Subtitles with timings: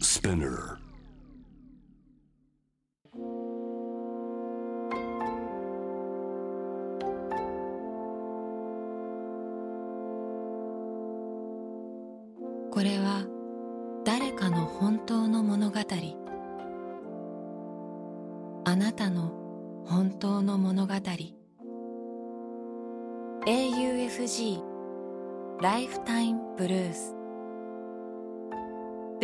[0.00, 0.78] Spinner.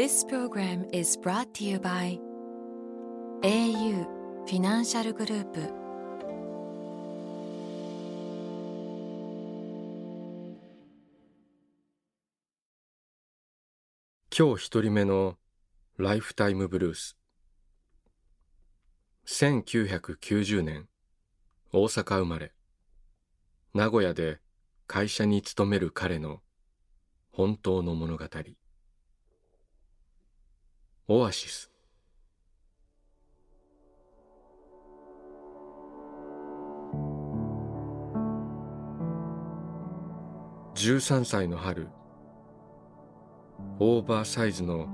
[0.04, 2.20] This program is brought to you by
[3.42, 4.04] au
[4.44, 5.60] フィナンシャルグループ
[14.38, 15.38] 今日一人目の
[15.96, 17.16] ライフタイムブルース。
[19.26, 20.86] 1990年
[21.72, 22.52] 大阪生まれ。
[23.72, 24.40] 名古屋で
[24.86, 26.42] 会社に勤める彼の
[27.32, 28.26] 本当の物語。
[31.06, 31.70] オアシス。
[40.74, 41.88] 13歳の春
[43.78, 44.88] オーバーサイズの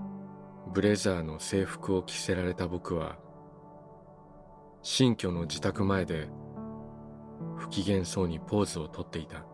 [0.74, 3.16] ブレザーの制服を着せられた僕は
[4.82, 6.28] 新居の自宅前で
[7.56, 9.49] 不機嫌そうにポーズをとっていた。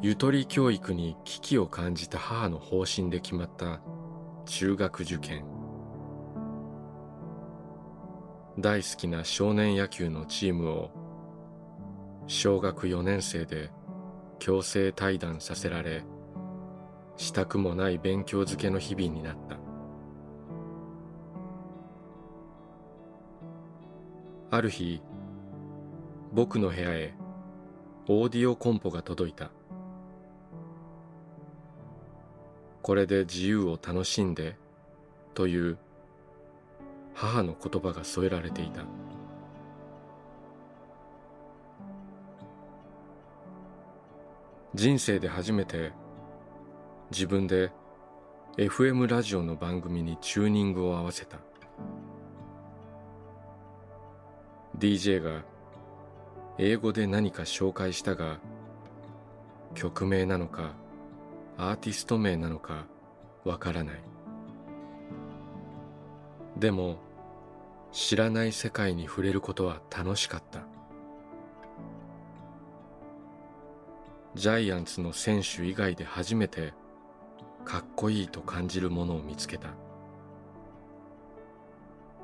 [0.00, 3.80] ゆとり教育に危機を感じた母の方針で決まった
[4.46, 5.44] 中学受験。
[8.60, 10.90] 大好きな少年野球のチームを
[12.28, 13.72] 小学4年生で
[14.38, 16.04] 強制退団させられ
[17.16, 19.58] したくもない勉強漬けの日々になった。
[24.56, 25.02] ある日
[26.32, 27.14] 僕の部屋へ
[28.06, 29.50] オーディオコンポが届いた。
[32.88, 34.56] これで自由を楽しんで
[35.34, 35.76] という
[37.12, 38.80] 母の言葉が添えられていた。
[44.74, 45.92] 人生で初めて
[47.10, 47.72] 自分で
[48.56, 51.36] FM ラジオの番組にチューニングを合わせた。
[54.78, 55.42] DJ が
[56.56, 58.38] 英語で何か紹介したが
[59.74, 60.72] 曲名なのか
[61.60, 62.86] アーティスト名なのか
[63.44, 64.00] わからない。
[66.56, 66.98] でも
[67.90, 70.60] 知らない世界に触れることは楽しかった。
[74.36, 76.74] ジャイアンツの選手以外で初めて
[77.64, 79.70] かっこいいと感じるものを見つけた。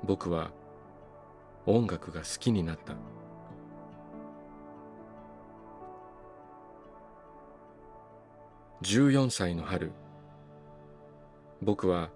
[0.04, 0.52] 僕は
[1.66, 2.94] 音楽が好きになった。
[8.84, 9.92] 14歳の春。
[11.62, 12.10] 僕は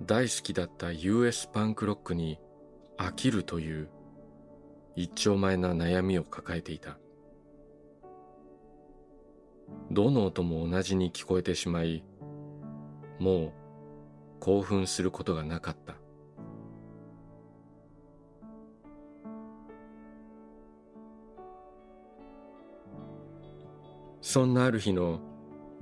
[0.00, 2.38] 大好きだった US パンクロックに
[2.96, 3.88] 飽きるという
[4.94, 6.98] 一丁前な悩みを抱えていた。
[9.90, 12.04] どの音も同じに聞こえてしまい
[13.18, 13.52] もう
[14.38, 15.96] 興奮することがなかった。
[24.20, 25.20] そんなある日の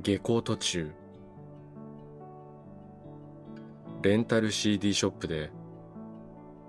[0.03, 0.93] 下校途中。
[4.03, 5.51] レンタル CD ショップで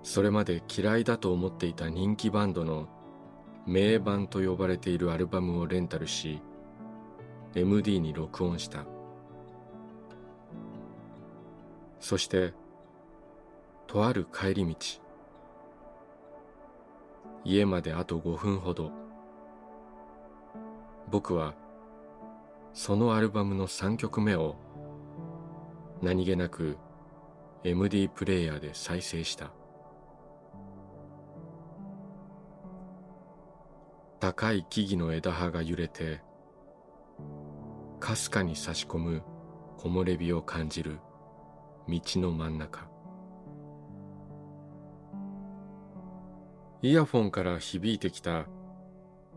[0.02, 2.88] それまで嫌いだと思っていた人気バンドの
[3.66, 6.40] 名盤と呼ばれているアルバムをレンタルし
[7.54, 8.86] MD に録音した。
[12.00, 12.54] そして
[13.86, 14.76] とある帰り道。
[17.44, 18.92] 家まであと5分ほど。
[21.10, 21.54] 僕は
[22.76, 24.54] そのアルバムの3曲目を
[26.02, 26.76] 何気なく
[27.64, 29.50] MD プレイヤーで再生した。
[34.20, 36.20] 高い木々の枝葉が揺れて
[37.98, 39.22] かすかに差し込む
[39.78, 40.98] 木漏れ日を感じる
[41.88, 42.90] 道の真ん中。
[46.82, 48.44] イヤフォンから響いてきた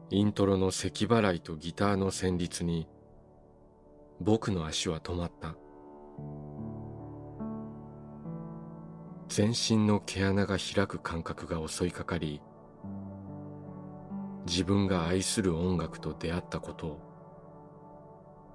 [0.10, 2.90] イントロの咳払いとギターの旋律に
[4.22, 5.56] 僕の足は止まった。
[9.30, 12.42] 全身の毛穴が開く感覚が襲いかかり
[14.48, 17.00] 自分が愛する音楽と出会ったことを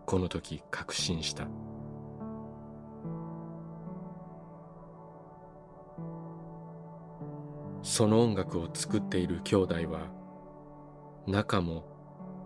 [0.05, 1.46] この時確信した。
[7.82, 10.10] その音楽を作っている兄弟は
[11.26, 11.84] 仲も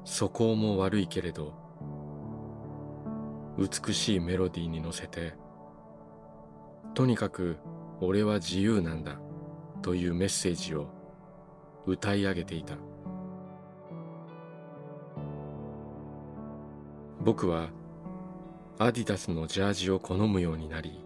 [0.05, 1.68] 素行も悪いけれど
[3.59, 5.35] 美しいメロディーに乗せて
[6.95, 7.57] とにかく
[8.01, 9.19] 俺は自由なんだ
[9.83, 10.89] というメッセージを
[11.87, 12.75] 歌い上げていた。
[17.21, 17.71] 僕は
[18.79, 21.05] アディダスのジャージを好むようになり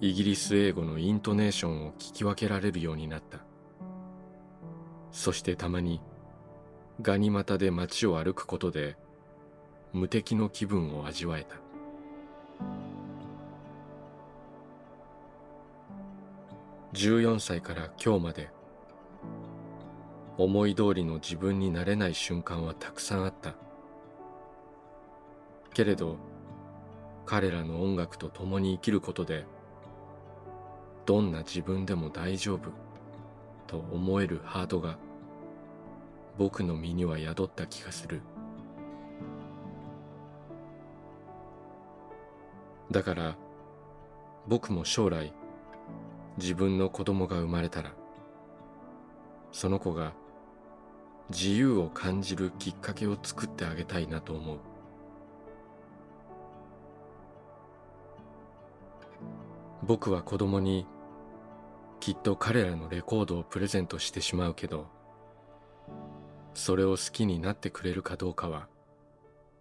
[0.00, 3.38] イギリス英語のイントネーションを聞き分けられるようになった。
[5.12, 6.00] そしてたまに
[7.00, 8.96] ガニ股で街を歩くことで
[9.92, 11.56] 無敵の気分を味わえた。
[16.92, 18.50] 14歳から今日まで
[20.36, 23.54] 思い通りの自分になれない瞬間はたくさんあった。
[25.72, 26.16] けれど
[27.24, 29.44] 彼らの音楽と共に生きることで
[31.06, 32.70] どんな自分でも大丈夫
[33.66, 34.98] と思えるハートが
[36.36, 38.22] 僕の身には宿った気がする。
[42.90, 43.36] だから
[44.46, 45.32] 僕も将来
[46.38, 47.92] 自分の子供が生まれたら
[49.52, 50.12] その子が
[51.30, 54.58] 自由を感じるきっかけを作ってあげたいなと思う。
[59.82, 60.86] 僕は子供に
[62.00, 64.86] きっと彼らのレコードをプレゼントしてしまうけど
[66.52, 68.68] それを好きになってくれるかどうかは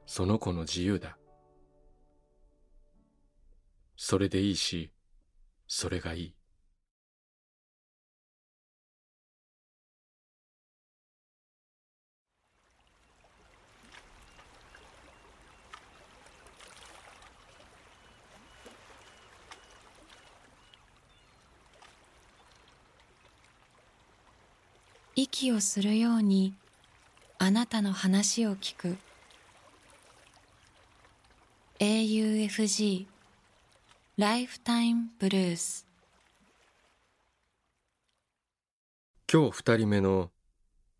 [0.06, 1.18] その子の自由だ。
[4.00, 4.92] それでいいし
[5.68, 6.34] それがいい。
[25.16, 26.54] 息をするように
[27.40, 28.98] あなたの話を聞く。
[31.80, 33.17] AUFG
[34.20, 35.86] ライフタイムブルース
[39.32, 40.32] 今日二人目の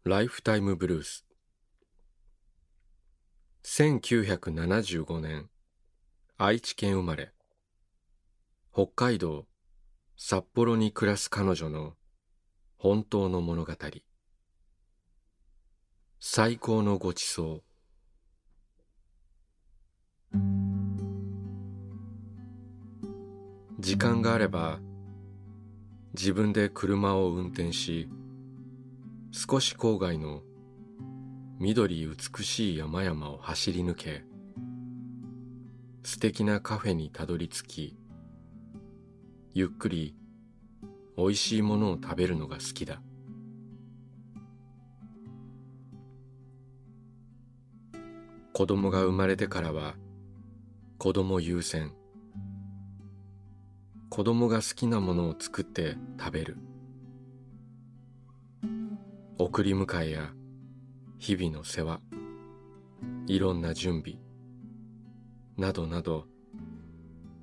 [0.04, 1.26] ライフタイムブルース
[3.66, 5.50] 1975年
[6.38, 7.32] 愛知県生まれ。
[8.72, 9.48] 北海道
[10.16, 11.94] 札幌に暮らす彼女の
[12.78, 13.74] 本当の物語。
[16.20, 17.67] 最高のごちそう
[23.80, 24.80] 時間があれば
[26.16, 28.10] 自分で車を運転し
[29.32, 30.42] 少し郊外の
[31.60, 34.24] 緑美しい山々を走り抜け
[36.04, 37.98] 素敵なカフェにたどり着き
[39.54, 40.16] ゆっくり
[41.16, 43.02] 美味しいものを食べるのが好きだ。
[48.54, 49.96] 子供が生まれてからは
[50.98, 51.97] 子供優先。
[54.10, 56.58] 子供が好きなものを作って食べる。
[59.38, 60.32] 送り迎えや
[61.20, 62.00] 日々の世話。
[63.28, 64.18] いろんな準備。
[65.58, 66.26] などなど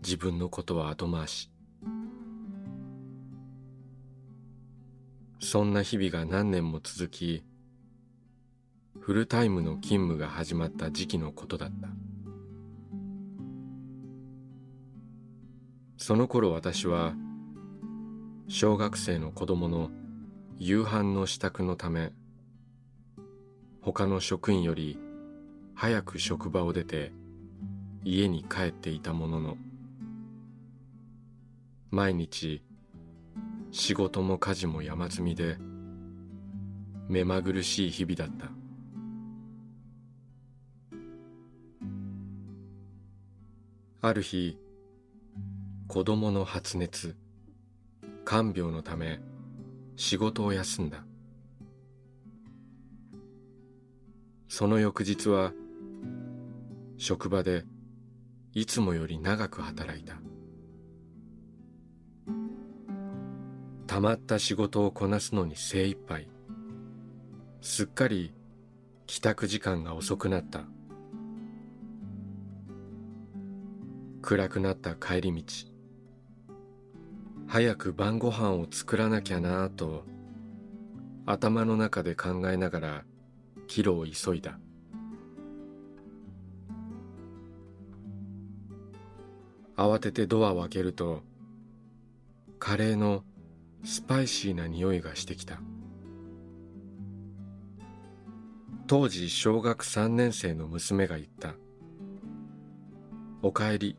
[0.02, 1.50] 自分のことは後回し。
[5.40, 7.44] そんな日々が何年も続き
[8.99, 11.88] フルタイムの勤務が始まった時期のことだった。
[15.97, 17.15] その頃私は
[18.49, 19.91] 小学生の子供の
[20.59, 22.13] 夕飯の支度のため
[23.81, 24.99] 他の職員より
[25.75, 27.13] 早く職場を出て
[28.05, 29.57] 家に帰っていたものの
[31.91, 32.63] 毎日
[33.71, 35.57] 仕事も家事も山積みで
[37.09, 38.51] 目まぐるしい日々だった。
[44.07, 44.59] ある日
[45.87, 47.14] 子供の発熱。
[48.25, 49.21] 看病のため
[49.97, 51.05] 仕事を休んだ。
[54.49, 55.53] その翌日は
[56.97, 57.64] 職場で
[58.55, 60.14] いつもより長く働いた。
[63.87, 66.29] たまった仕事をこなすのに精一杯。
[67.61, 68.33] すっかり
[69.07, 70.62] 帰宅時間が遅くなった。
[74.23, 75.74] 暗くなった帰り道。
[77.54, 80.02] 早く晩ご飯を作らなきゃなぁと
[81.25, 83.04] 頭の中で考えながら
[83.68, 84.58] 帰路を急いだ。
[89.76, 91.23] 慌ててドアを開けると
[92.58, 93.23] カレーの
[93.84, 95.61] スパイシーな匂いがしてきた。
[98.88, 101.54] 当時小学3年生の娘が言った
[103.42, 103.96] おかえり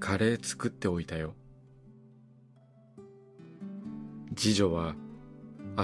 [0.00, 1.34] カレー作っておいたよ。
[4.36, 4.94] 次女は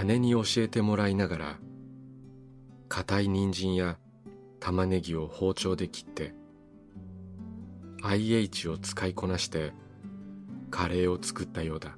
[0.04, 1.58] 姉に教えてもらいながら
[2.88, 3.98] 硬い人参や
[4.58, 6.34] 玉ねぎを包丁で切って
[8.02, 9.72] IH を使いこなして
[10.70, 11.96] カレーを作ったようだ。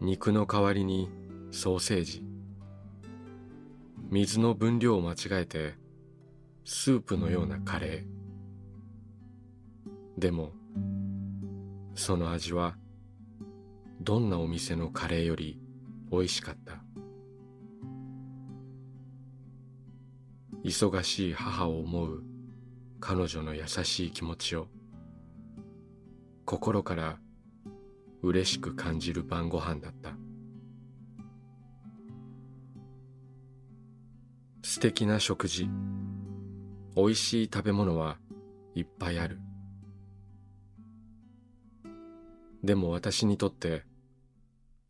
[0.00, 1.08] 肉の代わりに
[1.50, 2.24] ソーセージ。
[4.10, 5.74] 水の分量を間違えて
[6.64, 10.20] スープのようなカレー。
[10.20, 10.52] でも
[11.94, 12.76] その味は
[14.02, 15.60] どんなお店のカレーより
[16.10, 16.82] 美味しかった？
[20.64, 22.22] 忙しい母を思う
[22.98, 24.68] 彼女の優しい気持ちを
[26.46, 27.18] 心から
[28.22, 30.14] 嬉しく感じる晩ご飯だった。
[34.62, 35.68] 素敵な食事。
[36.96, 38.16] 美味しい食べ物は
[38.74, 39.38] いっぱいある。
[42.64, 43.84] でも私にとって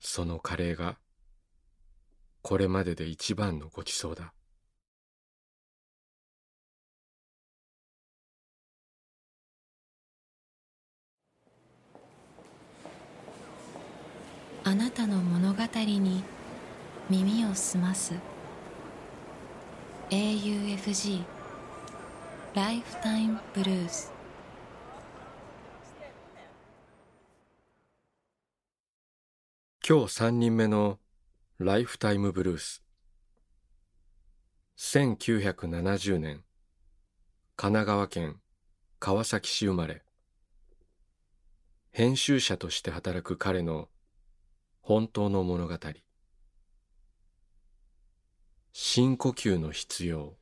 [0.01, 0.99] そのカレーが
[2.43, 4.33] これまでで一番のごちそうだ。
[14.65, 16.23] あなたの物語に
[17.09, 18.15] 耳を澄ます。
[20.11, 21.23] AUFG
[22.55, 24.13] ライフタイムブルース
[29.93, 31.01] 今日三人目の
[31.59, 32.85] ライフタイムブルース。
[34.79, 36.45] 1970年
[37.57, 38.37] 神奈川県
[39.01, 40.05] 川崎市生まれ。
[41.91, 43.89] 編集者として働く彼の
[44.81, 45.77] 本当の物語。
[48.73, 50.37] 深呼吸の必要。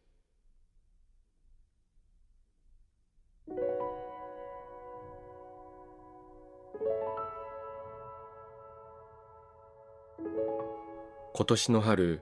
[11.39, 12.21] 今年の春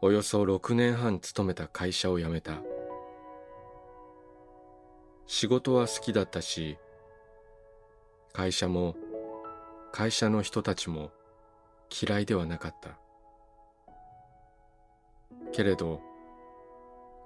[0.00, 2.62] およそ6年半勤めた会社を辞めた。
[5.26, 6.78] 仕事は好きだったし
[8.32, 8.94] 会社も
[9.90, 11.10] 会社の人たちも
[12.00, 12.96] 嫌いではなかった。
[15.50, 16.00] けれど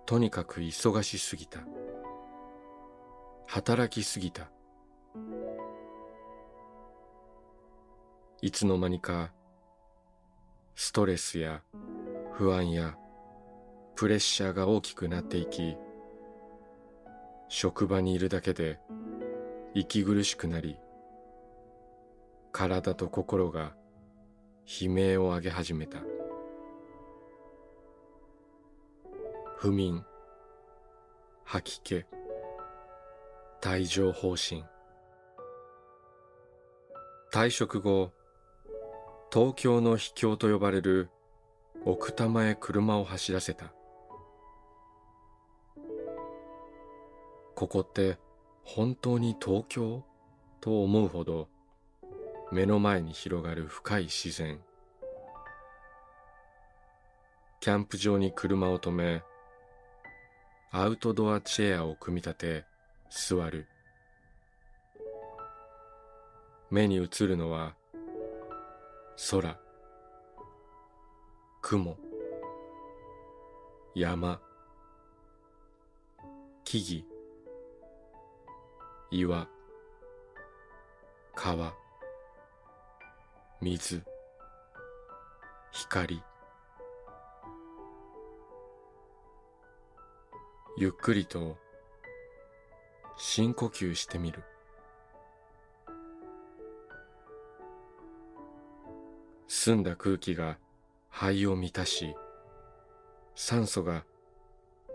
[0.06, 1.60] とにかく忙しすぎた。
[3.46, 4.48] 働きすぎた。
[8.40, 9.30] いつの間にか
[10.74, 11.62] ストレスや
[12.32, 12.96] 不安や
[13.94, 15.76] プレッシャーが大きくなっていき
[17.48, 18.78] 職場にいるだけで
[19.74, 20.76] 息苦しくなり
[22.52, 23.74] 体と心が
[24.64, 25.98] 悲鳴を上げ始めた。
[29.56, 30.04] 不眠
[31.44, 32.04] 吐き気
[33.66, 34.64] 帯状疱疹。
[37.32, 38.12] 退職後
[39.32, 41.08] 東京の秘境と呼ばれる
[41.86, 43.72] 奥多摩へ車を走らせた。
[47.54, 48.18] ここって
[48.62, 50.04] 本当に東京？
[50.60, 51.48] と思うほど
[52.52, 54.60] 目の前に広がる深い自然。
[57.60, 59.22] キャンプ場に車を止め
[60.72, 62.64] アウトドアチェアを組み立て
[63.08, 63.66] 座る。
[66.70, 67.74] 目に映るのは
[69.16, 69.58] 空
[71.60, 71.96] 雲
[73.94, 74.40] 山
[76.64, 77.12] 木々
[79.10, 79.48] 岩
[81.34, 81.74] 川
[83.60, 84.02] 水
[85.72, 86.22] 光。
[90.78, 91.58] ゆっくりと
[93.18, 94.42] 深呼吸してみる。
[99.64, 100.58] 澄んだ空気が
[101.08, 102.16] 肺を満たし
[103.36, 104.04] 酸素が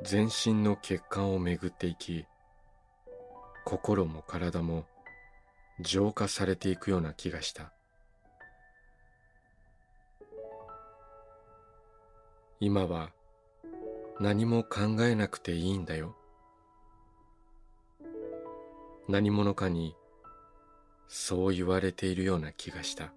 [0.03, 2.25] 全身の血管を巡っていき
[3.63, 4.83] 心も体も
[5.79, 7.71] 浄化されていくような気がした。
[12.59, 13.11] 今は
[14.19, 16.13] 何も考えなくていいんだよ。
[19.07, 19.95] 何者かに
[21.07, 23.13] そう言われているような気がした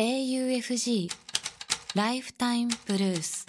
[0.00, 1.10] AUFG
[1.96, 3.44] ライフタイムブルース」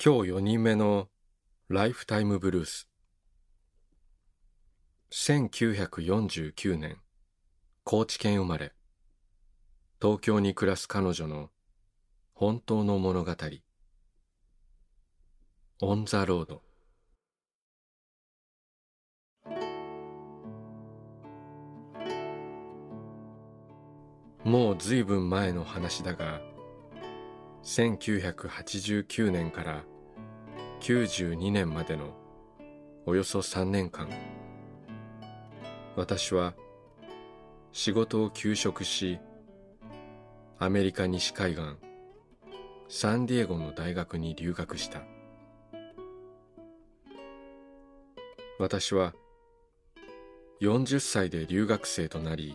[0.00, 1.08] 今日4人目の
[1.68, 2.88] Lifetime Blues。
[5.10, 7.00] 1949年
[7.82, 8.72] 高知県生まれ。
[10.00, 11.50] 東京に暮らす彼女の
[12.34, 13.36] 本当の物語。
[15.80, 16.62] On the Road。
[24.44, 26.40] もうずいぶん前の話だが
[27.62, 29.82] 1989年から
[30.80, 32.14] 92年までの
[33.06, 34.08] およそ3年間
[35.96, 36.54] 私は
[37.72, 39.20] 仕事を休職し
[40.58, 41.62] アメリカ西海岸
[42.88, 45.00] サンディエゴの大学に留学した。
[48.58, 49.12] 私は
[50.60, 52.54] 40歳で留学生となり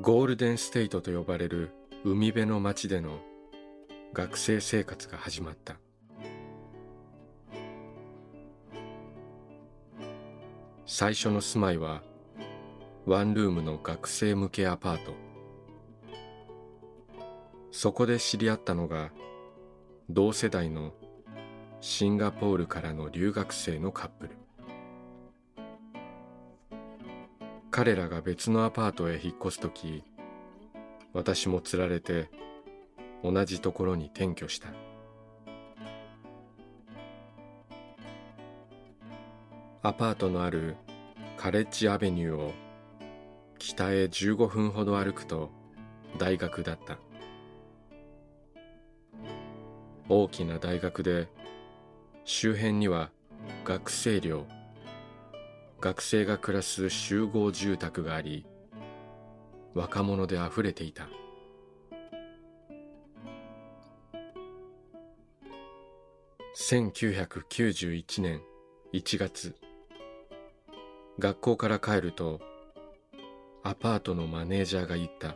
[0.00, 1.70] ゴールデンステイトと呼ばれる
[2.02, 3.20] 海辺の町での
[4.14, 5.76] 学生生活が始まった。
[10.86, 12.02] 最初の住まいは
[13.04, 15.12] ワンルームの学生向けアパート。
[17.70, 19.10] そこで知り合ったのが
[20.08, 20.94] 同世代の
[21.82, 24.41] シンガポールからの留学生のカップル。
[27.74, 30.04] 彼らが別のアパートへ引っ越す時
[31.14, 32.28] 私もつられて
[33.24, 34.68] 同じところに転居した。
[39.82, 40.76] アパートのある
[41.38, 42.52] カレッジアベニューを
[43.58, 45.50] 北へ15分ほど歩くと
[46.18, 46.98] 大学だった。
[50.10, 51.26] 大きな大学で
[52.26, 53.10] 周辺には
[53.64, 54.44] 学生寮
[55.82, 58.46] 学生が暮らす集合住宅があり
[59.74, 61.08] 若者であふれていた。
[66.56, 68.42] 1991年
[68.92, 69.56] 1月
[71.18, 72.40] 学校から帰ると
[73.64, 75.34] アパートのマネージャーが言った。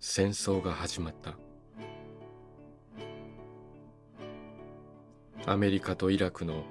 [0.00, 1.38] 戦争が始まった。
[5.50, 6.64] アメリカとイラクの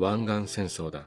[0.00, 1.06] 湾岸戦争だ。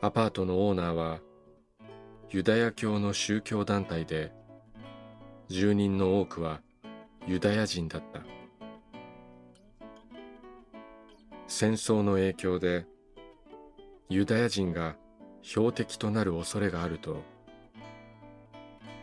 [0.00, 1.20] アパートのオーナーは
[2.30, 4.32] ユダヤ教の宗教団体で
[5.46, 6.62] 住人の多くは
[7.28, 8.22] ユダヤ人だった。
[11.46, 12.86] 戦争の影響で
[14.08, 14.96] ユダヤ人が
[15.42, 17.22] 標的となる恐れがあると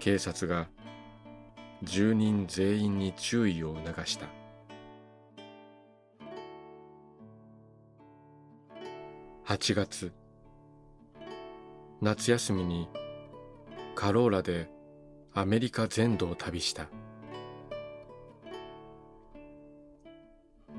[0.01, 0.67] 警察が
[1.83, 4.46] 住人全員に注意を促した。
[9.49, 10.11] 8月。
[12.01, 12.89] 夏休みに
[13.95, 14.69] カローラで
[15.33, 16.89] アメリカ全土を旅した。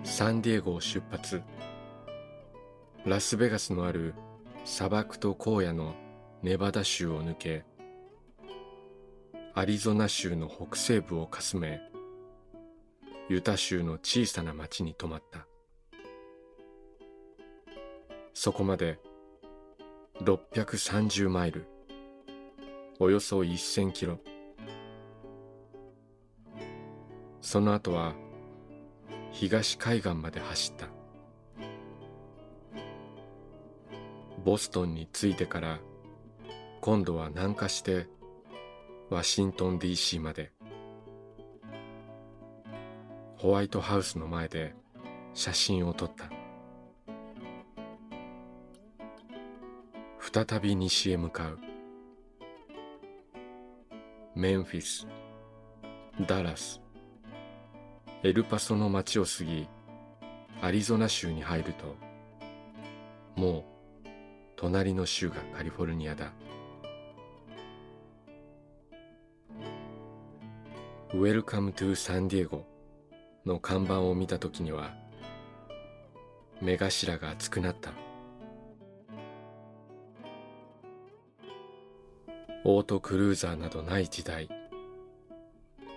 [0.04, 1.40] サンディエゴを出発。
[3.07, 4.12] ラスベガスのある
[4.66, 5.94] 砂漠と荒野の
[6.42, 7.64] ネバダ州を抜け
[9.54, 11.81] アリゾナ州の北西部をかすめ
[13.31, 15.46] ユタ州の小さな町に泊まった。
[18.34, 18.98] そこまで
[20.22, 21.66] 630マイル。
[23.00, 24.18] およそ1000キロ。
[27.40, 28.14] その後は
[29.32, 30.86] 東海岸まで走った。
[34.44, 35.78] ボストンに着いてから
[36.80, 38.06] 今度は南下して
[39.10, 40.52] ワシントン DC まで。
[43.36, 44.74] ホワイトハウスの前で
[45.32, 46.38] 写真を撮った。
[50.30, 51.58] 再び西へ向かう。
[54.34, 55.06] メンフィス
[56.28, 56.80] ダラス
[58.22, 59.68] エルパソの街を過ぎ
[60.62, 61.96] アリゾナ州に入ると
[63.34, 63.64] もう
[64.54, 66.32] 隣の州がカリフォルニアだ
[71.14, 72.64] 「Welcome to San Diego」
[73.44, 74.94] の看板を見た時には
[76.60, 78.08] 目頭が熱くなった。
[82.64, 84.49] オートクルーザーなどない時代。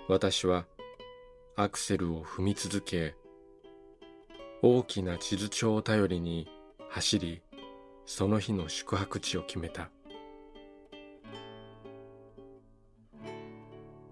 [0.08, 0.66] 私は
[1.56, 3.16] アクセルを踏み続け
[4.62, 6.48] 大きな地図帳を頼りに
[6.90, 7.42] 走り
[8.06, 9.90] その日の宿泊地を決めた。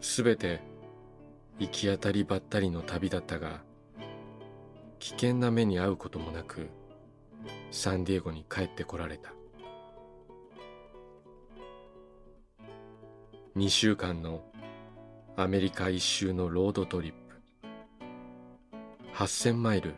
[0.01, 0.61] すべて
[1.59, 3.61] 行き当たりばったりの旅だったが
[4.97, 6.69] 危険な目に遭うこともなく
[7.69, 9.38] サンディエゴに帰ってこられた。
[13.55, 14.43] 2週間の
[15.35, 17.17] アメリカ一周のロードトリップ。
[19.15, 19.95] 8000マイル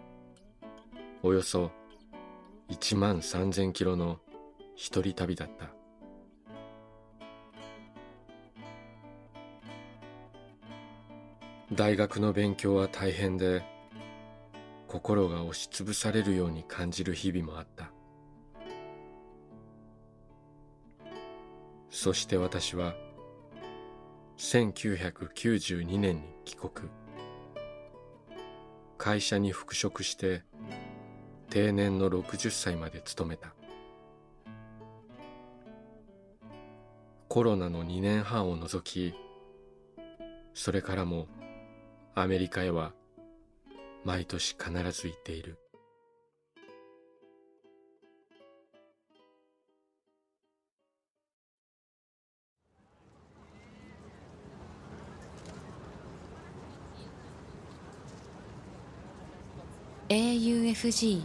[1.21, 1.69] およそ
[2.69, 4.19] 1万3000キロの
[4.75, 5.69] 一人旅だった。
[11.73, 13.63] 大学の勉強は大変で
[14.87, 17.91] 心が押しつぶされるように感じる日々もあった。
[21.89, 22.95] そして私は
[24.41, 26.89] 1992年に帰国。
[28.97, 30.41] 会社に復職して
[31.51, 33.53] 定年の60歳まで勤めた。
[37.29, 39.13] コロナの2年半を除き
[40.55, 41.27] それからも
[42.15, 42.93] アメリカへは
[44.03, 45.59] 毎年必ず行っている
[60.11, 61.23] 「AUFG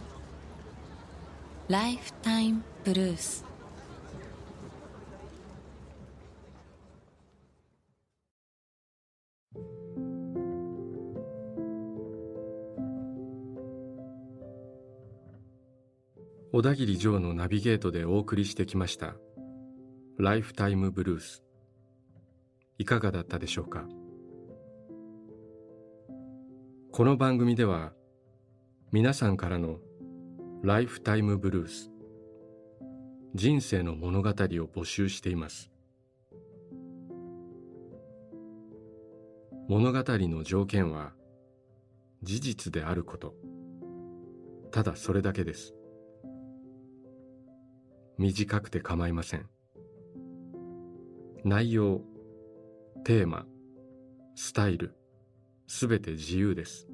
[1.67, 3.43] ライフタイムブルース」
[16.53, 19.17] 小田切城のナビゲートでお送りしてきました
[20.17, 21.43] 「ライフタイムブルース」
[22.79, 23.85] いかがだったでしょうか？
[26.93, 27.91] この番組では
[28.89, 29.79] 皆さんからの
[30.63, 31.91] ライフタイムブルース。
[33.35, 35.69] 人生の物語を募集しています。
[39.67, 41.11] 物語の条件は
[42.23, 43.35] 事実であること。
[44.71, 45.73] ただそれだけです。
[48.17, 49.49] 短くて構いません。
[51.43, 51.99] 内容
[53.03, 53.45] テーマ
[54.35, 54.95] スタイル
[55.67, 56.87] すべて自由です。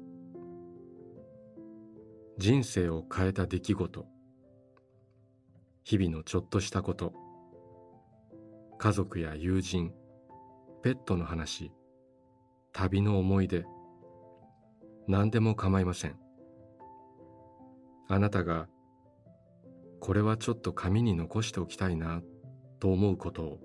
[2.36, 4.06] 人生を変えた出来事。
[5.84, 7.12] 日々のちょっとしたこと。
[8.78, 9.92] 家族や友人。
[10.82, 11.70] ペットの話。
[12.72, 13.64] 旅の思い出。
[15.06, 16.18] 何でも構いません。
[18.08, 18.66] あなたが
[20.00, 22.20] これはちょっと紙に残しておきたいな
[22.80, 23.60] と思うことを。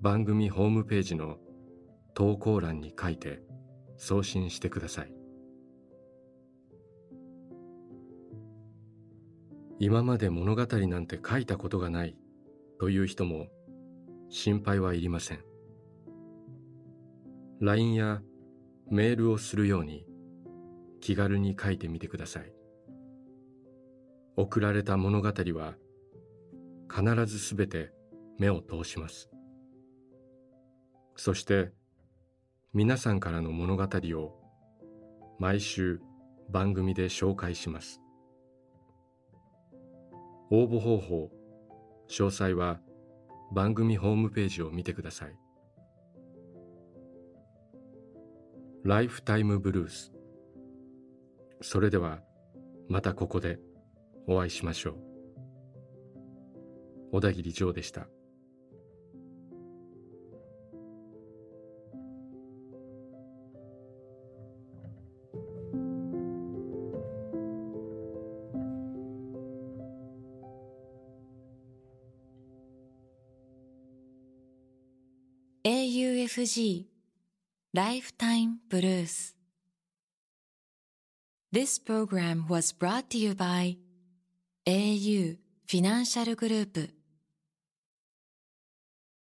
[0.00, 1.38] 番組ホームページの
[2.12, 3.40] 投稿欄に書いて
[3.96, 5.21] 送信してください。
[9.84, 12.16] 今まで物語なんて書いたことがない
[12.78, 13.48] という人も
[14.28, 15.40] 心配はいりません。
[17.60, 18.22] LINE や
[18.88, 20.06] メールをするように
[21.00, 22.52] 気軽に書いてみてください。
[24.36, 25.74] 送られた物語は
[26.88, 27.90] 必ずすべて
[28.38, 29.30] 目を通します。
[31.16, 31.72] そして
[32.72, 34.38] 皆さんからの物語を
[35.40, 36.00] 毎週
[36.50, 38.01] 番組で紹介します。
[40.54, 41.30] 応募方法
[42.10, 42.78] 詳細は
[43.54, 45.34] 番組ホームページを見てください。
[48.84, 50.12] ライフタイムブルース
[51.62, 52.20] それでは
[52.86, 53.60] またここで
[54.28, 54.96] お会いしましょう。
[57.12, 58.06] 小田切ジョーでした
[76.22, 76.84] 「UFG
[77.72, 79.36] ライフタイムブルース」
[81.52, 83.76] This program was brought to you by
[84.64, 85.82] au フィ